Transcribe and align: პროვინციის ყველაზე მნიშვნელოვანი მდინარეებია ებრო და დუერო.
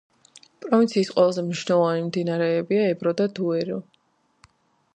პროვინციის 0.63 1.11
ყველაზე 1.17 1.43
მნიშვნელოვანი 1.49 2.01
მდინარეებია 2.07 2.87
ებრო 2.95 3.13
და 3.21 3.29
დუერო. 3.41 3.79